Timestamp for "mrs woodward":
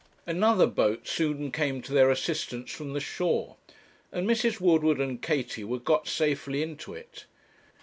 4.27-4.99